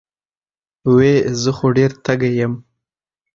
[0.95, 2.53] وې زۀ خو ډېر تږے يم